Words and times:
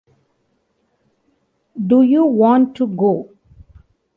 Do 1.89 2.01
you 2.01 2.25
want 2.25 2.75
to 2.77 2.87
go? 2.87 3.35